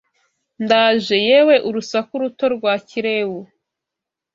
Ndaje, 0.63 1.15
yewe 1.27 1.55
urusaku 1.67 2.13
ruto 2.21 2.45
rwa 2.55 2.73
kirewu 2.87 3.41